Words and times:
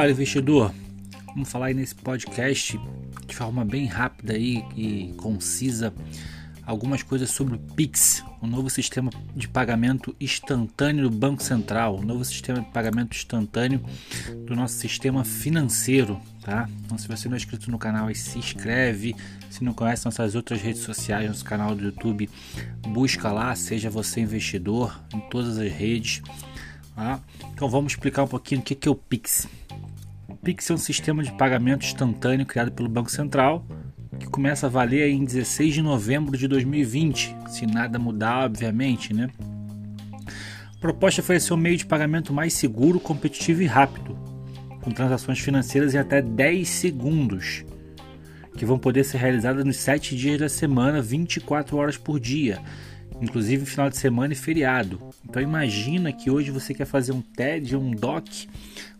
Fala 0.00 0.12
investidor, 0.12 0.74
vamos 1.26 1.50
falar 1.50 1.66
aí 1.66 1.74
nesse 1.74 1.94
podcast 1.94 2.80
de 3.26 3.36
forma 3.36 3.66
bem 3.66 3.84
rápida 3.84 4.32
aí 4.32 4.64
e 4.74 5.12
concisa 5.18 5.92
algumas 6.64 7.02
coisas 7.02 7.28
sobre 7.28 7.56
o 7.56 7.58
Pix, 7.58 8.24
o 8.40 8.46
novo 8.46 8.70
sistema 8.70 9.10
de 9.36 9.46
pagamento 9.46 10.16
instantâneo 10.18 11.10
do 11.10 11.14
Banco 11.14 11.42
Central, 11.42 11.96
o 11.96 12.02
novo 12.02 12.24
sistema 12.24 12.62
de 12.62 12.70
pagamento 12.70 13.14
instantâneo 13.14 13.84
do 14.46 14.56
nosso 14.56 14.72
sistema 14.76 15.22
financeiro, 15.22 16.18
tá? 16.40 16.66
Então 16.86 16.96
se 16.96 17.06
você 17.06 17.28
não 17.28 17.34
é 17.34 17.36
inscrito 17.36 17.70
no 17.70 17.78
canal, 17.78 18.06
aí 18.06 18.14
se 18.14 18.38
inscreve. 18.38 19.14
Se 19.50 19.62
não 19.62 19.74
conhece 19.74 20.06
nossas 20.06 20.34
outras 20.34 20.62
redes 20.62 20.80
sociais, 20.80 21.28
nosso 21.28 21.44
canal 21.44 21.74
do 21.74 21.84
YouTube, 21.84 22.30
busca 22.88 23.30
lá, 23.30 23.54
seja 23.54 23.90
você 23.90 24.22
investidor 24.22 24.98
em 25.12 25.20
todas 25.28 25.58
as 25.58 25.70
redes. 25.70 26.22
Tá? 26.94 27.20
Então 27.52 27.68
vamos 27.68 27.92
explicar 27.92 28.22
um 28.22 28.28
pouquinho 28.28 28.62
o 28.62 28.64
que 28.64 28.88
é 28.88 28.90
o 28.90 28.94
Pix. 28.94 29.46
Pix 30.42 30.70
é 30.70 30.74
um 30.74 30.78
sistema 30.78 31.22
de 31.22 31.32
pagamento 31.32 31.84
instantâneo 31.84 32.46
criado 32.46 32.72
pelo 32.72 32.88
Banco 32.88 33.10
Central 33.10 33.66
que 34.18 34.26
começa 34.26 34.66
a 34.66 34.70
valer 34.70 35.10
em 35.10 35.24
16 35.24 35.74
de 35.74 35.82
novembro 35.82 36.36
de 36.36 36.48
2020, 36.48 37.36
se 37.48 37.66
nada 37.66 37.98
mudar, 37.98 38.44
obviamente, 38.44 39.14
né? 39.14 39.30
A 40.74 40.78
proposta 40.80 41.20
é 41.20 41.22
oferecer 41.22 41.52
um 41.52 41.56
meio 41.56 41.76
de 41.76 41.86
pagamento 41.86 42.32
mais 42.32 42.54
seguro, 42.54 42.98
competitivo 42.98 43.62
e 43.62 43.66
rápido, 43.66 44.18
com 44.82 44.90
transações 44.90 45.38
financeiras 45.38 45.94
em 45.94 45.98
até 45.98 46.20
10 46.20 46.68
segundos, 46.68 47.64
que 48.56 48.64
vão 48.64 48.78
poder 48.78 49.04
ser 49.04 49.18
realizadas 49.18 49.64
nos 49.64 49.76
7 49.76 50.16
dias 50.16 50.38
da 50.38 50.48
semana, 50.48 51.00
24 51.00 51.76
horas 51.76 51.96
por 51.96 52.18
dia, 52.18 52.58
inclusive 53.20 53.64
final 53.64 53.88
de 53.88 53.96
semana 53.96 54.32
e 54.32 54.36
feriado. 54.36 55.00
Então 55.24 55.40
imagina 55.40 56.12
que 56.12 56.30
hoje 56.30 56.50
você 56.50 56.74
quer 56.74 56.86
fazer 56.86 57.12
um 57.12 57.22
TED, 57.22 57.76
um 57.76 57.90
DOC, 57.90 58.48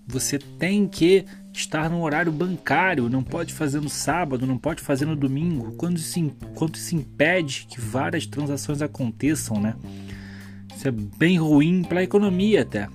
você 0.06 0.38
tem 0.38 0.86
que 0.86 1.24
estar 1.52 1.90
no 1.90 2.02
horário 2.02 2.30
bancário, 2.30 3.08
não 3.08 3.22
pode 3.22 3.52
fazer 3.52 3.80
no 3.80 3.88
sábado, 3.88 4.46
não 4.46 4.58
pode 4.58 4.82
fazer 4.82 5.04
no 5.04 5.16
domingo, 5.16 5.72
quando 5.72 5.96
isso, 5.96 6.30
quando 6.54 6.76
isso 6.76 6.94
impede 6.94 7.66
que 7.68 7.80
várias 7.80 8.26
transações 8.26 8.82
aconteçam, 8.82 9.60
né? 9.60 9.74
Isso 10.74 10.88
é 10.88 10.90
bem 10.90 11.38
ruim 11.38 11.82
para 11.82 12.00
a 12.00 12.02
economia 12.02 12.62
até. 12.62 12.88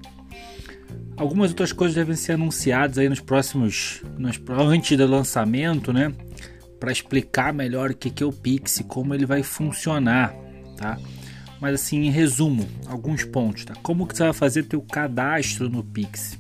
Algumas 1.18 1.52
outras 1.52 1.72
coisas 1.72 1.96
devem 1.96 2.16
ser 2.16 2.34
anunciadas 2.34 2.98
aí 2.98 3.08
nos 3.08 3.20
próximos, 3.20 4.02
nos, 4.18 4.42
antes 4.50 4.98
do 4.98 5.06
lançamento, 5.06 5.94
né? 5.94 6.12
Para 6.80 6.92
explicar 6.92 7.54
melhor 7.54 7.92
o 7.92 7.96
que 7.96 8.24
é 8.24 8.26
o 8.26 8.34
Pix 8.34 8.80
e 8.80 8.84
como 8.84 9.14
ele 9.14 9.26
vai 9.26 9.44
funcionar, 9.44 10.34
tá? 10.78 10.98
Mas 11.62 11.76
assim, 11.76 12.04
em 12.04 12.10
resumo, 12.10 12.68
alguns 12.86 13.24
pontos, 13.24 13.66
tá? 13.66 13.74
Como 13.82 14.06
que 14.06 14.16
você 14.16 14.24
vai 14.24 14.34
fazer 14.34 14.64
teu 14.64 14.82
cadastro 14.82 15.70
no 15.70 15.84
Pix? 15.84 16.38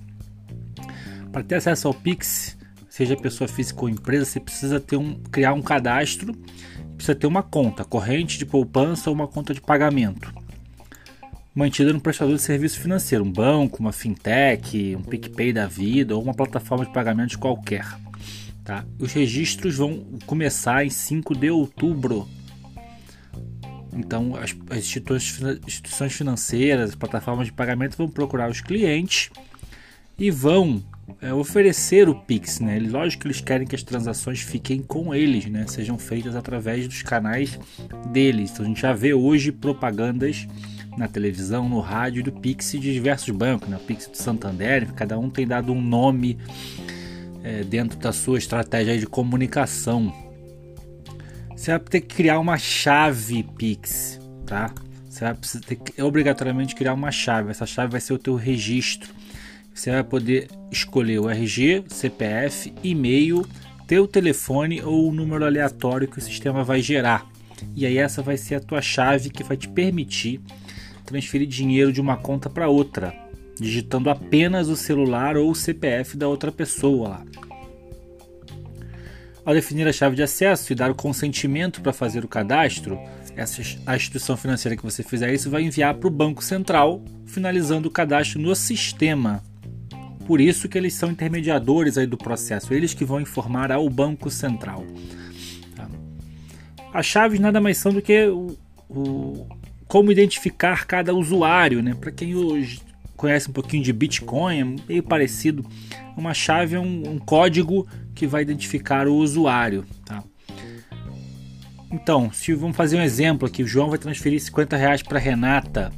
Para 1.35 1.43
ter 1.43 1.55
acesso 1.55 1.89
ao 1.89 1.93
Pix, 1.93 2.57
seja 2.87 3.17
pessoa 3.17 3.45
física 3.45 3.81
ou 3.81 3.89
empresa, 3.89 4.23
você 4.23 4.39
precisa 4.39 4.79
ter 4.79 4.95
um, 4.95 5.15
criar 5.29 5.51
um 5.51 5.61
cadastro, 5.61 6.33
precisa 6.95 7.13
ter 7.13 7.27
uma 7.27 7.43
conta 7.43 7.83
corrente 7.83 8.37
de 8.37 8.45
poupança 8.45 9.09
ou 9.09 9.13
uma 9.13 9.27
conta 9.27 9.53
de 9.53 9.59
pagamento 9.59 10.33
mantida 11.53 11.91
no 11.91 11.99
prestador 11.99 12.35
de 12.35 12.41
serviço 12.41 12.79
financeiro, 12.79 13.25
um 13.25 13.31
banco, 13.31 13.81
uma 13.81 13.91
fintech, 13.91 14.95
um 14.95 15.01
PicPay 15.01 15.51
da 15.51 15.67
vida 15.67 16.15
ou 16.15 16.23
uma 16.23 16.33
plataforma 16.33 16.85
de 16.85 16.93
pagamentos 16.93 17.35
qualquer. 17.35 17.85
Tá? 18.63 18.85
Os 18.97 19.11
registros 19.11 19.75
vão 19.75 20.05
começar 20.25 20.85
em 20.85 20.89
5 20.89 21.35
de 21.35 21.49
outubro. 21.49 22.29
Então, 23.93 24.37
as, 24.37 24.55
as 24.69 24.85
instituições 24.85 26.13
financeiras, 26.13 26.91
as 26.91 26.95
plataformas 26.95 27.47
de 27.47 27.51
pagamento 27.51 27.97
vão 27.97 28.07
procurar 28.07 28.49
os 28.49 28.61
clientes 28.61 29.29
e 30.17 30.31
vão 30.31 30.81
é, 31.21 31.33
oferecer 31.33 32.09
o 32.09 32.15
Pix, 32.15 32.59
né? 32.59 32.79
Lógico 32.79 33.21
que 33.21 33.27
eles 33.27 33.41
querem 33.41 33.67
que 33.67 33.75
as 33.75 33.83
transações 33.83 34.41
fiquem 34.41 34.81
com 34.81 35.13
eles, 35.13 35.45
né? 35.45 35.65
Sejam 35.67 35.97
feitas 35.97 36.35
através 36.35 36.87
dos 36.87 37.01
canais 37.01 37.59
deles. 38.11 38.51
Então 38.51 38.65
a 38.65 38.67
gente 38.67 38.81
já 38.81 38.93
vê 38.93 39.13
hoje 39.13 39.51
propagandas 39.51 40.47
na 40.97 41.07
televisão, 41.07 41.69
no 41.69 41.79
rádio 41.79 42.23
do 42.23 42.31
Pix 42.31 42.71
de 42.71 42.93
diversos 42.93 43.29
bancos, 43.29 43.69
né? 43.69 43.77
O 43.77 43.81
Pix 43.81 44.07
do 44.07 44.17
Santander, 44.17 44.91
cada 44.93 45.17
um 45.19 45.29
tem 45.29 45.45
dado 45.45 45.71
um 45.71 45.81
nome 45.81 46.39
é, 47.43 47.63
dentro 47.63 47.99
da 47.99 48.11
sua 48.11 48.37
estratégia 48.37 48.97
de 48.97 49.05
comunicação. 49.05 50.13
Você 51.55 51.71
vai 51.71 51.79
ter 51.79 52.01
que 52.01 52.15
criar 52.15 52.39
uma 52.39 52.57
chave 52.57 53.43
Pix, 53.57 54.19
tá? 54.45 54.73
Você 55.07 55.23
vai 55.23 55.35
ter 55.65 55.75
que 55.75 56.01
obrigatoriamente 56.01 56.75
criar 56.75 56.93
uma 56.93 57.11
chave. 57.11 57.51
Essa 57.51 57.65
chave 57.65 57.91
vai 57.91 58.01
ser 58.01 58.13
o 58.13 58.17
teu 58.17 58.35
registro 58.35 59.13
você 59.75 59.91
vai 59.91 60.03
poder 60.05 60.47
escolher 60.71 61.19
o 61.19 61.29
RG, 61.29 61.83
CPF, 61.89 62.73
e-mail, 62.81 63.45
teu 63.85 64.07
telefone 64.07 64.81
ou 64.81 65.09
o 65.09 65.13
número 65.13 65.45
aleatório 65.45 66.07
que 66.07 66.17
o 66.17 66.21
sistema 66.21 66.63
vai 66.63 66.81
gerar. 66.81 67.29
E 67.75 67.85
aí 67.85 67.97
essa 67.97 68.21
vai 68.21 68.37
ser 68.37 68.55
a 68.55 68.59
tua 68.61 68.81
chave 68.81 69.29
que 69.29 69.43
vai 69.43 69.57
te 69.57 69.67
permitir 69.67 70.39
transferir 71.05 71.47
dinheiro 71.47 71.91
de 71.91 71.99
uma 71.99 72.15
conta 72.15 72.49
para 72.49 72.69
outra, 72.69 73.13
digitando 73.59 74.09
apenas 74.09 74.69
o 74.69 74.77
celular 74.77 75.35
ou 75.35 75.51
o 75.51 75.55
CPF 75.55 76.15
da 76.15 76.27
outra 76.27 76.53
pessoa 76.53 77.09
lá. 77.09 77.25
Ao 79.43 79.53
definir 79.53 79.87
a 79.87 79.93
chave 79.93 80.15
de 80.15 80.23
acesso 80.23 80.71
e 80.71 80.75
dar 80.75 80.89
o 80.89 80.95
consentimento 80.95 81.81
para 81.81 81.93
fazer 81.93 82.25
o 82.25 82.29
cadastro, 82.29 82.97
essa, 83.35 83.61
a 83.85 83.95
instituição 83.95 84.37
financeira 84.37 84.75
que 84.75 84.83
você 84.83 85.03
fizer 85.03 85.31
isso 85.33 85.49
vai 85.49 85.63
enviar 85.63 85.93
para 85.95 86.07
o 86.07 86.11
Banco 86.11 86.43
Central, 86.43 87.03
finalizando 87.27 87.89
o 87.89 87.91
cadastro 87.91 88.41
no 88.41 88.55
sistema 88.55 89.43
por 90.25 90.41
isso 90.41 90.67
que 90.67 90.77
eles 90.77 90.93
são 90.93 91.11
intermediadores 91.11 91.97
aí 91.97 92.07
do 92.07 92.17
processo, 92.17 92.73
eles 92.73 92.93
que 92.93 93.05
vão 93.05 93.21
informar 93.21 93.71
ao 93.71 93.89
Banco 93.89 94.29
Central. 94.29 94.85
Tá? 95.75 95.87
As 96.93 97.05
chaves 97.05 97.39
nada 97.39 97.61
mais 97.61 97.77
são 97.77 97.93
do 97.93 98.01
que 98.01 98.25
o, 98.27 98.57
o 98.89 99.47
como 99.87 100.11
identificar 100.11 100.85
cada 100.85 101.13
usuário, 101.13 101.81
né? 101.81 101.93
Para 101.93 102.11
quem 102.11 102.35
hoje 102.35 102.81
conhece 103.15 103.49
um 103.49 103.53
pouquinho 103.53 103.83
de 103.83 103.93
Bitcoin, 103.93 104.59
é 104.59 104.63
meio 104.87 105.03
parecido. 105.03 105.65
Uma 106.17 106.33
chave 106.33 106.75
é 106.75 106.79
um, 106.79 107.11
um 107.11 107.19
código 107.19 107.87
que 108.13 108.25
vai 108.25 108.41
identificar 108.41 109.07
o 109.07 109.15
usuário, 109.15 109.85
tá? 110.05 110.23
Então, 111.91 112.31
se 112.33 112.53
vamos 112.53 112.75
fazer 112.75 112.97
um 112.97 113.01
exemplo 113.01 113.47
aqui, 113.47 113.63
o 113.63 113.67
João 113.67 113.89
vai 113.89 113.99
transferir 113.99 114.41
50 114.41 114.75
reais 114.75 115.01
para 115.01 115.19
Renata 115.19 115.91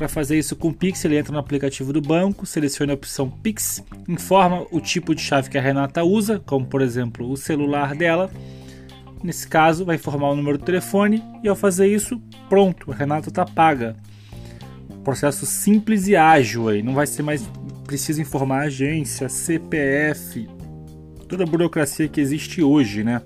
para 0.00 0.08
fazer 0.08 0.38
isso 0.38 0.56
com 0.56 0.68
o 0.68 0.72
Pix, 0.72 1.04
ele 1.04 1.18
entra 1.18 1.30
no 1.30 1.38
aplicativo 1.38 1.92
do 1.92 2.00
banco, 2.00 2.46
seleciona 2.46 2.90
a 2.90 2.94
opção 2.94 3.28
Pix, 3.28 3.84
informa 4.08 4.66
o 4.70 4.80
tipo 4.80 5.14
de 5.14 5.20
chave 5.20 5.50
que 5.50 5.58
a 5.58 5.60
Renata 5.60 6.02
usa, 6.02 6.40
como 6.46 6.64
por 6.64 6.80
exemplo 6.80 7.30
o 7.30 7.36
celular 7.36 7.94
dela. 7.94 8.30
Nesse 9.22 9.46
caso, 9.46 9.84
vai 9.84 9.96
informar 9.96 10.30
o 10.30 10.34
número 10.34 10.56
do 10.56 10.64
telefone 10.64 11.22
e 11.44 11.48
ao 11.50 11.54
fazer 11.54 11.86
isso, 11.86 12.18
pronto, 12.48 12.90
a 12.90 12.94
Renata 12.94 13.28
está 13.28 13.44
paga. 13.44 13.94
Processo 15.04 15.44
simples 15.44 16.08
e 16.08 16.16
ágil 16.16 16.70
aí, 16.70 16.82
não 16.82 16.94
vai 16.94 17.06
ser 17.06 17.22
mais 17.22 17.46
preciso 17.84 18.22
informar 18.22 18.62
a 18.62 18.66
agência, 18.68 19.28
CPF, 19.28 20.48
toda 21.28 21.44
a 21.44 21.46
burocracia 21.46 22.08
que 22.08 22.22
existe 22.22 22.62
hoje, 22.62 23.04
né? 23.04 23.20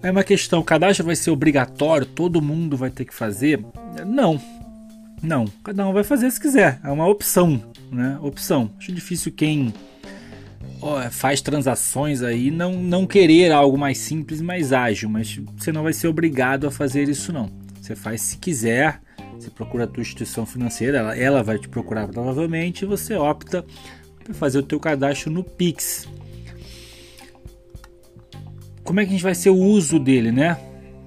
É 0.00 0.12
uma 0.12 0.22
questão, 0.22 0.60
o 0.60 0.64
cadastro 0.64 1.04
vai 1.04 1.16
ser 1.16 1.32
obrigatório, 1.32 2.06
todo 2.06 2.40
mundo 2.40 2.76
vai 2.76 2.90
ter 2.90 3.04
que 3.04 3.12
fazer? 3.12 3.58
Não, 4.06 4.40
não, 5.22 5.46
cada 5.64 5.86
um 5.86 5.92
vai 5.92 6.04
fazer 6.04 6.30
se 6.30 6.40
quiser. 6.40 6.80
É 6.84 6.90
uma 6.90 7.06
opção, 7.06 7.62
né? 7.90 8.18
Opção. 8.22 8.70
Acho 8.78 8.92
difícil 8.92 9.32
quem 9.32 9.72
faz 11.10 11.40
transações 11.40 12.22
aí 12.22 12.50
não, 12.50 12.72
não 12.74 13.06
querer 13.06 13.50
algo 13.50 13.78
mais 13.78 13.98
simples, 13.98 14.40
mais 14.40 14.72
ágil, 14.72 15.08
mas 15.08 15.40
você 15.56 15.72
não 15.72 15.82
vai 15.82 15.92
ser 15.92 16.08
obrigado 16.08 16.66
a 16.66 16.70
fazer 16.70 17.08
isso 17.08 17.32
não. 17.32 17.50
Você 17.80 17.96
faz 17.96 18.20
se 18.20 18.38
quiser. 18.38 19.00
Você 19.38 19.50
procura 19.50 19.84
a 19.84 19.86
tua 19.86 20.00
instituição 20.00 20.46
financeira, 20.46 20.98
ela, 20.98 21.16
ela 21.16 21.42
vai 21.42 21.58
te 21.58 21.68
procurar 21.68 22.08
provavelmente 22.08 22.82
e 22.82 22.86
você 22.86 23.14
opta 23.14 23.64
para 24.24 24.32
fazer 24.32 24.58
o 24.58 24.62
teu 24.62 24.80
cadastro 24.80 25.30
no 25.30 25.44
Pix. 25.44 26.08
Como 28.82 28.98
é 28.98 29.04
que 29.04 29.10
a 29.10 29.12
gente 29.12 29.22
vai 29.22 29.34
ser 29.34 29.50
o 29.50 29.56
uso 29.56 29.98
dele, 29.98 30.32
né? 30.32 30.56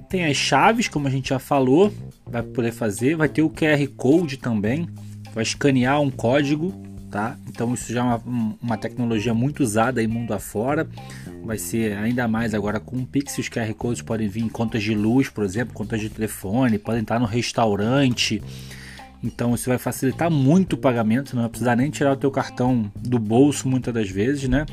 Tem 0.09 0.25
as 0.25 0.35
chaves, 0.35 0.87
como 0.87 1.07
a 1.07 1.11
gente 1.11 1.29
já 1.29 1.37
falou, 1.39 1.93
vai 2.25 2.41
poder 2.41 2.71
fazer. 2.71 3.15
Vai 3.15 3.29
ter 3.29 3.43
o 3.43 3.49
QR 3.49 3.87
Code 3.95 4.37
também, 4.37 4.89
vai 5.33 5.43
escanear 5.43 6.01
um 6.01 6.09
código, 6.09 6.73
tá? 7.11 7.37
Então 7.47 7.73
isso 7.73 7.93
já 7.93 7.99
é 7.99 8.03
uma, 8.03 8.57
uma 8.61 8.77
tecnologia 8.77 9.33
muito 9.33 9.61
usada 9.61 10.01
aí 10.01 10.07
mundo 10.07 10.33
afora. 10.33 10.87
Vai 11.43 11.57
ser 11.57 11.95
ainda 11.97 12.27
mais 12.27 12.53
agora 12.53 12.79
com 12.79 12.97
o 12.97 13.05
Pix, 13.05 13.37
os 13.37 13.49
QR 13.49 13.71
Codes 13.75 14.01
podem 14.01 14.27
vir 14.27 14.43
em 14.43 14.49
contas 14.49 14.81
de 14.81 14.95
luz, 14.95 15.29
por 15.29 15.43
exemplo, 15.43 15.73
contas 15.73 16.01
de 16.01 16.09
telefone, 16.09 16.79
podem 16.79 17.01
estar 17.01 17.19
no 17.19 17.25
restaurante. 17.25 18.41
Então 19.23 19.53
isso 19.53 19.69
vai 19.69 19.77
facilitar 19.77 20.31
muito 20.31 20.73
o 20.73 20.77
pagamento, 20.77 21.35
não 21.35 21.43
vai 21.43 21.49
precisar 21.49 21.75
nem 21.75 21.89
tirar 21.89 22.13
o 22.13 22.17
teu 22.17 22.31
cartão 22.31 22.91
do 22.95 23.19
bolso 23.19 23.67
muitas 23.67 23.93
das 23.93 24.09
vezes, 24.09 24.47
né? 24.47 24.65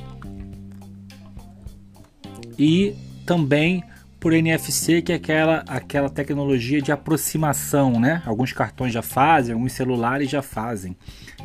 E 2.59 2.95
também 3.27 3.83
por 4.27 4.33
NFC, 4.33 5.03
que 5.03 5.13
é 5.13 5.15
aquela, 5.15 5.63
aquela 5.69 6.11
tecnologia 6.11 6.83
de 6.83 6.91
aproximação, 6.91 8.01
né? 8.01 8.25
Alguns 8.27 8.53
cartões 8.53 8.93
já 8.93 9.01
fazem, 9.01 9.55
alguns 9.55 9.73
celulares 9.73 10.29
já 10.29 10.43
fazem. 10.43 10.97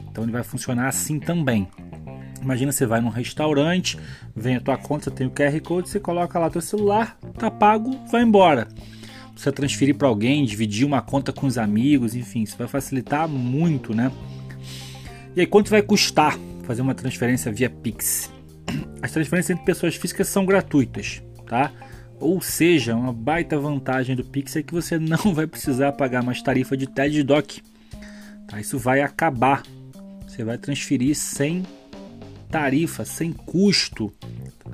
Então 0.09 0.23
ele 0.23 0.31
vai 0.31 0.41
funcionar 0.41 0.87
assim 0.87 1.19
também. 1.19 1.67
Imagina 2.41 2.71
você 2.71 2.87
vai 2.87 2.99
num 2.99 3.09
restaurante, 3.09 3.99
vem 4.35 4.55
a 4.55 4.59
tua 4.59 4.79
conta, 4.79 5.03
você 5.03 5.11
tem 5.11 5.27
o 5.27 5.29
QR 5.29 5.61
Code, 5.61 5.89
você 5.89 5.99
coloca 5.99 6.39
lá 6.39 6.49
teu 6.49 6.59
celular, 6.59 7.19
tá 7.37 7.51
pago, 7.51 7.95
vai 8.11 8.23
embora. 8.23 8.67
Você 9.35 9.51
transferir 9.51 9.93
para 9.93 10.07
alguém, 10.07 10.43
dividir 10.43 10.83
uma 10.83 11.03
conta 11.03 11.31
com 11.31 11.45
os 11.45 11.59
amigos, 11.59 12.15
enfim, 12.15 12.41
isso 12.41 12.57
vai 12.57 12.67
facilitar 12.67 13.27
muito, 13.27 13.93
né? 13.93 14.11
E 15.35 15.41
aí 15.41 15.45
quanto 15.45 15.69
vai 15.69 15.83
custar 15.83 16.35
fazer 16.63 16.81
uma 16.81 16.95
transferência 16.95 17.51
via 17.51 17.69
Pix? 17.69 18.31
As 19.03 19.11
transferências 19.11 19.51
entre 19.51 19.65
pessoas 19.65 19.95
físicas 19.95 20.29
são 20.29 20.47
gratuitas, 20.47 21.21
tá? 21.45 21.71
Ou 22.21 22.39
seja, 22.39 22.95
uma 22.95 23.11
baita 23.11 23.59
vantagem 23.59 24.15
do 24.15 24.23
Pix 24.23 24.55
é 24.55 24.63
que 24.63 24.73
você 24.73 24.97
não 24.99 25.33
vai 25.33 25.47
precisar 25.47 25.91
pagar 25.93 26.23
mais 26.23 26.41
tarifa 26.41 26.77
de 26.77 26.87
TED 26.87 27.23
DOC. 27.23 27.61
Tá? 28.47 28.61
Isso 28.61 28.77
vai 28.77 29.01
acabar. 29.01 29.63
Você 30.27 30.43
vai 30.43 30.57
transferir 30.57 31.15
sem 31.15 31.65
tarifa, 32.49 33.03
sem 33.03 33.33
custo. 33.33 34.13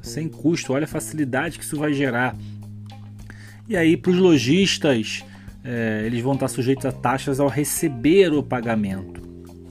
Sem 0.03 0.27
custo. 0.27 0.73
Olha 0.73 0.83
a 0.83 0.87
facilidade 0.87 1.57
que 1.57 1.63
isso 1.63 1.77
vai 1.77 1.93
gerar. 1.93 2.35
E 3.67 3.75
aí, 3.75 3.95
para 3.97 4.11
os 4.11 4.17
lojistas, 4.17 5.23
é, 5.63 6.03
eles 6.05 6.21
vão 6.21 6.33
estar 6.33 6.47
sujeitos 6.47 6.85
a 6.85 6.91
taxas 6.91 7.39
ao 7.39 7.47
receber 7.47 8.31
o 8.33 8.43
pagamento. 8.43 9.21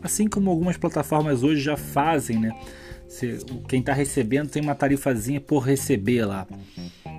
Assim 0.03 0.29
como 0.29 0.51
algumas 0.51 0.77
plataformas 0.77 1.43
hoje 1.43 1.61
já 1.61 1.77
fazem, 1.77 2.39
né? 2.39 2.53
Quem 3.69 3.81
está 3.81 3.93
recebendo 3.93 4.49
tem 4.49 4.63
uma 4.63 4.75
tarifazinha 4.75 5.41
por 5.41 5.61
receber 5.61 6.25
lá 6.25 6.47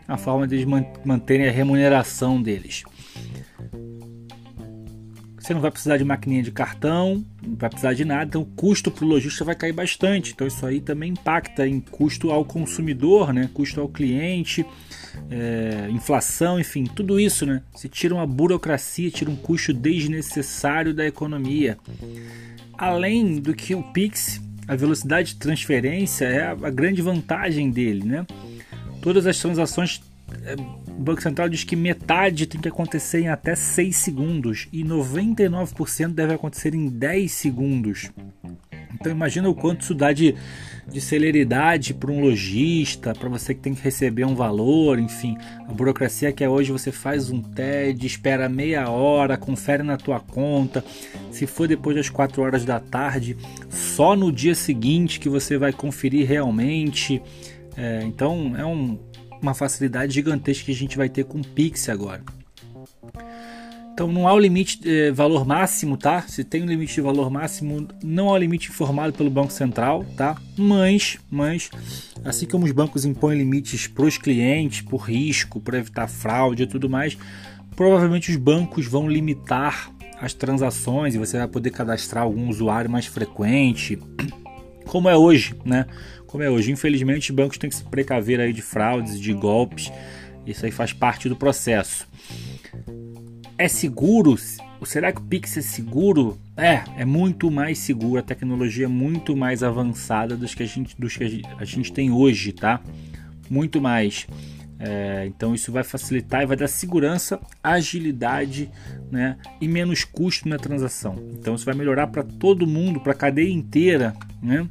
a 0.08 0.18
forma 0.18 0.48
de 0.48 0.56
eles 0.56 0.68
manterem 1.04 1.48
a 1.48 1.52
remuneração 1.52 2.42
deles. 2.42 2.84
Você 5.48 5.54
não 5.54 5.62
vai 5.62 5.72
precisar 5.72 5.96
de 5.96 6.04
maquininha 6.04 6.44
de 6.44 6.52
cartão, 6.52 7.24
não 7.42 7.56
vai 7.56 7.70
precisar 7.70 7.94
de 7.94 8.04
nada, 8.04 8.26
então 8.26 8.42
o 8.42 8.46
custo 8.46 8.92
para 8.92 9.06
o 9.06 9.08
lojista 9.08 9.46
vai 9.46 9.56
cair 9.56 9.72
bastante. 9.72 10.34
Então 10.34 10.46
isso 10.46 10.66
aí 10.66 10.82
também 10.82 11.12
impacta 11.12 11.66
em 11.66 11.80
custo 11.80 12.32
ao 12.32 12.44
consumidor, 12.44 13.32
né? 13.32 13.50
custo 13.54 13.80
ao 13.80 13.88
cliente, 13.88 14.66
é, 15.30 15.90
inflação, 15.90 16.60
enfim, 16.60 16.84
tudo 16.84 17.18
isso, 17.18 17.46
né? 17.46 17.62
Se 17.76 17.88
tira 17.88 18.14
uma 18.14 18.28
burocracia, 18.28 19.10
tira 19.10 19.32
um 19.32 19.38
custo 19.38 19.74
desnecessário 19.74 20.94
da 20.94 21.08
economia. 21.08 21.78
Além 22.78 23.40
do 23.40 23.54
que 23.54 23.74
o 23.74 23.82
Pix, 23.82 24.42
a 24.68 24.76
velocidade 24.76 25.34
de 25.34 25.40
transferência 25.40 26.26
é 26.26 26.48
a, 26.48 26.70
grande 26.70 27.02
vantagem 27.02 27.72
dele, 27.72 28.06
né? 28.06 28.26
Todas 29.02 29.26
as 29.26 29.40
transações, 29.40 30.02
é, 30.44 30.56
o 30.88 31.02
Banco 31.02 31.22
Central 31.22 31.48
diz 31.48 31.64
que 31.64 31.76
metade 31.76 32.46
tem 32.46 32.60
que 32.60 32.68
acontecer 32.68 33.22
em 33.22 33.30
até 33.30 33.56
6 33.56 33.96
segundos 33.96 34.68
e 34.74 34.84
99% 34.84 36.10
deve 36.14 36.34
acontecer 36.34 36.76
em 36.76 36.90
10 36.90 37.32
segundos. 37.32 38.12
Então 39.00 39.12
imagina 39.12 39.48
o 39.48 39.54
quanto 39.54 39.82
isso 39.82 39.94
dá 39.94 40.12
de, 40.12 40.36
de 40.88 41.00
celeridade 41.00 41.94
para 41.94 42.12
um 42.12 42.20
lojista, 42.20 43.14
para 43.14 43.30
você 43.30 43.54
que 43.54 43.62
tem 43.62 43.76
que 43.76 43.82
receber 43.82 44.26
um 44.26 44.36
valor, 44.36 44.98
enfim. 44.98 45.38
A 45.68 45.72
burocracia 45.72 46.32
que 46.32 46.44
é 46.44 46.50
hoje 46.50 46.72
você 46.72 46.92
faz 46.92 47.30
um 47.30 47.42
TED, 47.42 48.06
espera 48.06 48.50
meia 48.50 48.90
hora, 48.90 49.38
confere 49.38 49.84
na 49.84 49.98
tua 49.98 50.20
conta. 50.20 50.84
Se 51.32 51.46
for 51.46 51.68
depois 51.68 51.96
das 51.96 52.10
4 52.10 52.42
horas 52.42 52.66
da 52.66 52.80
tarde, 52.80 53.38
só 53.70 54.16
no 54.16 54.32
dia 54.32 54.56
seguinte 54.56 55.20
que 55.20 55.30
você 55.30 55.58
vai 55.58 55.72
conferir 55.72 56.28
realmente. 56.28 57.22
É, 57.78 58.02
então 58.04 58.56
é 58.58 58.66
um, 58.66 58.98
uma 59.40 59.54
facilidade 59.54 60.14
gigantesca 60.14 60.66
que 60.66 60.72
a 60.72 60.76
gente 60.76 60.98
vai 60.98 61.08
ter 61.08 61.24
com 61.26 61.38
o 61.38 61.48
Pix 61.48 61.88
agora. 61.88 62.24
Então 63.98 64.12
não 64.12 64.28
há 64.28 64.34
o 64.36 64.38
limite 64.38 64.80
de 64.80 65.10
valor 65.10 65.44
máximo, 65.44 65.98
tá? 65.98 66.22
Se 66.22 66.44
tem 66.44 66.62
um 66.62 66.68
limite 66.68 66.94
de 66.94 67.02
valor 67.02 67.32
máximo, 67.32 67.88
não 68.04 68.30
há 68.30 68.34
o 68.34 68.38
limite 68.38 68.70
informado 68.70 69.12
pelo 69.12 69.28
Banco 69.28 69.52
Central, 69.52 70.06
tá? 70.16 70.38
Mas, 70.56 71.18
mas 71.32 71.72
assim 72.24 72.46
como 72.46 72.64
os 72.64 72.72
bancos 72.72 73.06
impõem 73.06 73.40
limites 73.40 73.88
para 73.88 74.06
os 74.06 74.16
clientes, 74.16 74.82
por 74.82 74.98
risco, 74.98 75.60
para 75.60 75.80
evitar 75.80 76.08
fraude 76.08 76.62
e 76.62 76.68
tudo 76.68 76.88
mais, 76.88 77.18
provavelmente 77.76 78.30
os 78.30 78.38
bancos 78.38 78.86
vão 78.86 79.10
limitar 79.10 79.92
as 80.22 80.32
transações 80.32 81.16
e 81.16 81.18
você 81.18 81.40
vai 81.40 81.48
poder 81.48 81.72
cadastrar 81.72 82.24
algum 82.24 82.50
usuário 82.50 82.92
mais 82.92 83.08
frequente, 83.08 83.98
como 84.86 85.10
é 85.10 85.18
hoje, 85.18 85.56
né? 85.66 85.88
como 86.28 86.44
é 86.44 86.50
hoje. 86.52 86.72
Infelizmente, 86.72 87.32
os 87.32 87.36
bancos 87.36 87.58
têm 87.58 87.68
que 87.68 87.76
se 87.76 87.84
precaver 87.84 88.40
aí 88.40 88.54
de 88.54 88.62
fraudes, 88.62 89.20
de 89.20 89.34
golpes. 89.34 89.92
Isso 90.46 90.64
aí 90.64 90.72
faz 90.72 90.94
parte 90.94 91.28
do 91.28 91.36
processo. 91.36 92.08
É 93.58 93.68
seguro? 93.68 94.36
Será 94.86 95.12
que 95.12 95.20
o 95.20 95.24
Pix 95.24 95.58
é 95.58 95.62
seguro? 95.62 96.38
É, 96.56 96.84
é 96.98 97.06
muito 97.06 97.50
mais 97.50 97.80
seguro. 97.80 98.20
A 98.20 98.24
tecnologia 98.24 98.86
é 98.86 98.90
muito 98.90 99.36
mais 99.36 99.64
avançada 99.64 100.38
dos 100.38 100.54
que 100.54 100.62
a 100.62 100.66
gente, 100.66 100.96
dos 101.00 101.18
que 101.18 101.42
a 101.58 101.66
gente 101.66 101.92
tem 101.92 102.12
hoje, 102.12 102.52
tá? 102.52 102.80
Muito 103.50 103.82
mais. 103.82 104.28
É, 104.80 105.26
então 105.26 105.56
isso 105.56 105.72
vai 105.72 105.84
facilitar 105.84 106.44
e 106.44 106.46
vai 106.46 106.56
dar 106.56 106.68
segurança, 106.68 107.40
agilidade 107.64 108.70
né, 109.10 109.36
e 109.60 109.68
menos 109.68 110.04
custo 110.04 110.48
na 110.48 110.58
transação. 110.58 111.16
Então 111.34 111.56
isso 111.56 111.66
vai 111.66 111.74
melhorar 111.74 112.08
para 112.08 112.22
todo 112.22 112.68
mundo, 112.68 113.00
para 113.00 113.14
a 113.14 113.16
cadeia 113.16 113.52
inteira. 113.52 114.16
Né? 114.42 114.68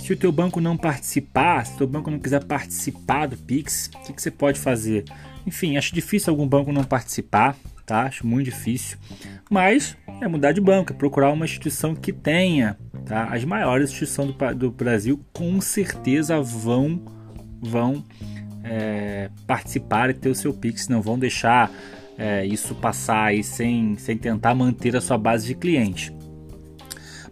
Se 0.00 0.12
o 0.12 0.16
teu 0.16 0.32
banco 0.32 0.60
não 0.60 0.76
participar, 0.76 1.64
se 1.64 1.74
o 1.74 1.78
teu 1.78 1.86
banco 1.86 2.10
não 2.10 2.18
quiser 2.18 2.42
participar 2.42 3.26
do 3.26 3.36
Pix, 3.36 3.90
o 3.94 4.02
que, 4.02 4.12
que 4.12 4.20
você 4.20 4.30
pode 4.30 4.58
fazer? 4.58 5.04
Enfim, 5.46 5.76
acho 5.76 5.94
difícil 5.94 6.32
algum 6.32 6.48
banco 6.48 6.72
não 6.72 6.82
participar, 6.82 7.54
tá? 7.86 8.02
Acho 8.02 8.26
muito 8.26 8.46
difícil. 8.46 8.98
Mas 9.48 9.96
é 10.20 10.26
mudar 10.26 10.52
de 10.52 10.60
banco, 10.60 10.92
é 10.92 10.96
procurar 10.96 11.30
uma 11.30 11.44
instituição 11.44 11.94
que 11.94 12.12
tenha, 12.12 12.78
tá? 13.04 13.24
As 13.24 13.44
maiores 13.44 13.90
instituições 13.90 14.34
do, 14.34 14.54
do 14.54 14.70
Brasil 14.70 15.20
com 15.32 15.60
certeza 15.60 16.40
vão 16.40 17.00
vão 17.62 18.02
é, 18.64 19.30
participar 19.46 20.10
e 20.10 20.14
ter 20.14 20.30
o 20.30 20.34
seu 20.34 20.52
Pix, 20.52 20.88
não 20.88 21.02
vão 21.02 21.18
deixar 21.18 21.70
é, 22.16 22.44
isso 22.46 22.74
passar 22.74 23.24
aí 23.24 23.44
sem, 23.44 23.96
sem 23.96 24.16
tentar 24.16 24.54
manter 24.54 24.96
a 24.96 25.00
sua 25.00 25.18
base 25.18 25.46
de 25.46 25.54
clientes. 25.54 26.12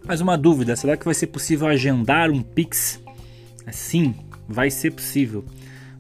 Mais 0.06 0.20
uma 0.20 0.36
dúvida: 0.36 0.76
será 0.76 0.96
que 0.96 1.04
vai 1.04 1.14
ser 1.14 1.28
possível 1.28 1.66
agendar 1.66 2.30
um 2.30 2.42
Pix? 2.42 3.00
Sim, 3.70 4.14
vai 4.48 4.70
ser 4.70 4.92
possível. 4.92 5.44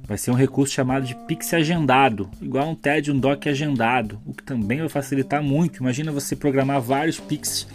Vai 0.08 0.16
ser 0.16 0.30
um 0.30 0.34
recurso 0.34 0.72
chamado 0.72 1.06
de 1.06 1.14
Pix 1.14 1.52
agendado, 1.52 2.30
igual 2.40 2.70
um 2.70 2.74
TED, 2.74 3.12
um 3.12 3.18
DOC 3.20 3.46
agendado, 3.46 4.18
o 4.24 4.32
que 4.32 4.42
também 4.42 4.78
vai 4.78 4.88
facilitar 4.88 5.42
muito. 5.42 5.80
Imagina 5.80 6.10
você 6.10 6.34
programar 6.34 6.80
vários 6.80 7.20
Pix 7.20 7.66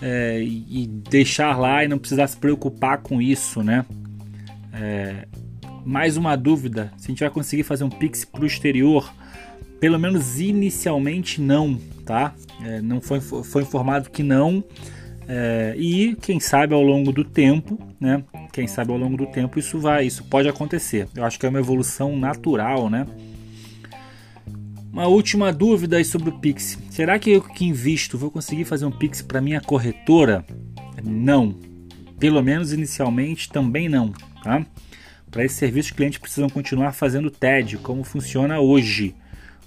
é, 0.00 0.40
e 0.42 0.86
deixar 0.86 1.58
lá 1.58 1.84
e 1.84 1.88
não 1.88 1.98
precisar 1.98 2.28
se 2.28 2.36
preocupar 2.36 2.98
com 2.98 3.20
isso, 3.20 3.64
né? 3.64 3.84
É, 4.72 5.26
mais 5.84 6.16
uma 6.16 6.36
dúvida: 6.36 6.92
se 6.96 7.06
a 7.06 7.08
gente 7.08 7.20
vai 7.20 7.30
conseguir 7.30 7.64
fazer 7.64 7.82
um 7.82 7.90
Pix 7.90 8.24
para 8.24 8.42
o 8.42 8.46
exterior? 8.46 9.12
Pelo 9.80 9.98
menos 9.98 10.40
inicialmente 10.40 11.40
não, 11.40 11.78
tá? 12.04 12.32
É, 12.64 12.80
não 12.80 13.00
foi, 13.00 13.20
foi 13.20 13.62
informado 13.62 14.08
que 14.08 14.22
não. 14.22 14.64
É, 15.28 15.74
e 15.76 16.14
quem 16.16 16.38
sabe 16.38 16.72
ao 16.72 16.82
longo 16.82 17.12
do 17.12 17.24
tempo, 17.24 17.78
né? 17.98 18.22
Quem 18.52 18.66
sabe 18.66 18.92
ao 18.92 18.98
longo 18.98 19.16
do 19.16 19.26
tempo 19.26 19.58
isso 19.58 19.78
vai, 19.78 20.06
isso 20.06 20.24
pode 20.24 20.48
acontecer. 20.48 21.08
Eu 21.14 21.24
acho 21.24 21.38
que 21.38 21.46
é 21.46 21.48
uma 21.48 21.58
evolução 21.58 22.16
natural, 22.16 22.88
né? 22.88 23.06
Uma 24.92 25.08
última 25.08 25.52
dúvida 25.52 26.02
sobre 26.04 26.30
o 26.30 26.38
Pix. 26.38 26.78
Será 26.90 27.18
que 27.18 27.30
eu 27.30 27.42
que 27.42 27.66
invisto 27.66 28.16
vou 28.16 28.30
conseguir 28.30 28.64
fazer 28.64 28.86
um 28.86 28.90
Pix 28.90 29.20
para 29.20 29.40
minha 29.40 29.60
corretora? 29.60 30.44
Não. 31.04 31.54
Pelo 32.18 32.42
menos 32.42 32.72
inicialmente 32.72 33.50
também 33.50 33.88
não, 33.88 34.12
tá? 34.42 34.64
Para 35.30 35.44
esse 35.44 35.56
serviço, 35.56 35.90
os 35.90 35.96
clientes 35.96 36.18
precisam 36.18 36.48
continuar 36.48 36.92
fazendo 36.92 37.30
TED, 37.30 37.76
como 37.78 38.04
funciona 38.04 38.58
hoje. 38.58 39.14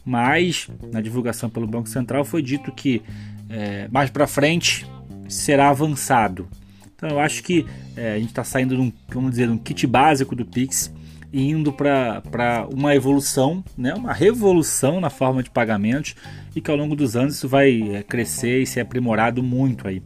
Mas 0.04 0.68
na 0.92 1.02
divulgação 1.02 1.50
pelo 1.50 1.68
Banco 1.68 1.90
Central 1.90 2.26
foi 2.26 2.42
dito 2.42 2.72
que 2.72 3.04
é, 3.50 3.88
mais 3.90 4.10
para 4.10 4.26
frente 4.26 4.88
será 5.30 5.70
avançado. 5.70 6.48
Então 6.96 7.10
eu 7.10 7.20
acho 7.20 7.42
que 7.44 7.66
é, 7.96 8.14
a 8.14 8.20
gente 8.20 8.30
está 8.30 8.44
saindo 8.44 8.76
de 8.76 8.82
um, 8.82 8.92
vamos 9.08 9.32
dizer, 9.32 9.50
um 9.50 9.58
kit 9.58 9.88
básico 9.88 10.36
do 10.36 10.46
Pix 10.46 10.92
e 11.32 11.50
indo 11.50 11.72
para 11.72 12.68
uma 12.74 12.94
evolução, 12.96 13.64
né, 13.78 13.94
uma 13.94 14.12
revolução 14.12 15.00
na 15.00 15.10
forma 15.10 15.42
de 15.42 15.50
pagamentos 15.50 16.16
e 16.56 16.60
que 16.60 16.70
ao 16.70 16.76
longo 16.76 16.96
dos 16.96 17.16
anos 17.16 17.36
isso 17.36 17.48
vai 17.48 17.82
é, 17.94 18.04
crescer 18.04 18.62
e 18.62 18.66
ser 18.66 18.82
aprimorado 18.82 19.42
muito 19.42 19.88
aí. 19.88 20.02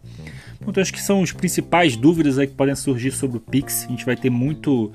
Então 0.61 0.81
acho 0.81 0.93
que 0.93 1.01
são 1.01 1.21
os 1.21 1.31
principais 1.31 1.97
dúvidas 1.97 2.37
aí 2.37 2.47
que 2.47 2.53
podem 2.53 2.75
surgir 2.75 3.11
sobre 3.11 3.37
o 3.37 3.41
Pix. 3.41 3.85
A 3.85 3.89
gente 3.89 4.05
vai 4.05 4.15
ter 4.15 4.29
muito 4.29 4.91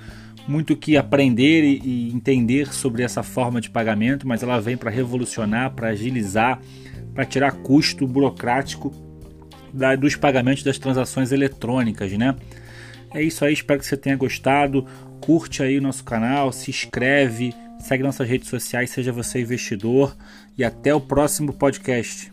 muito 0.46 0.74
que 0.74 0.96
aprender 0.96 1.62
e, 1.62 1.80
e 1.84 2.14
entender 2.14 2.72
sobre 2.72 3.02
essa 3.02 3.22
forma 3.22 3.60
de 3.60 3.68
pagamento, 3.68 4.26
mas 4.26 4.42
ela 4.42 4.58
vem 4.58 4.78
para 4.78 4.90
revolucionar, 4.90 5.72
para 5.72 5.88
agilizar, 5.88 6.58
para 7.12 7.26
tirar 7.26 7.52
custo 7.52 8.06
burocrático 8.06 8.90
da, 9.72 9.94
dos 9.96 10.16
pagamentos 10.16 10.62
das 10.62 10.78
transações 10.78 11.32
eletrônicas, 11.32 12.12
né? 12.12 12.34
É 13.12 13.22
isso 13.22 13.44
aí, 13.44 13.52
espero 13.52 13.80
que 13.80 13.86
você 13.86 13.96
tenha 13.96 14.16
gostado. 14.16 14.86
Curte 15.20 15.62
aí 15.62 15.78
o 15.78 15.82
nosso 15.82 16.04
canal, 16.04 16.52
se 16.52 16.70
inscreve, 16.70 17.54
segue 17.80 18.02
nossas 18.02 18.28
redes 18.28 18.48
sociais, 18.48 18.90
seja 18.90 19.12
você 19.12 19.40
investidor 19.40 20.16
e 20.56 20.64
até 20.64 20.94
o 20.94 21.00
próximo 21.00 21.52
podcast. 21.52 22.32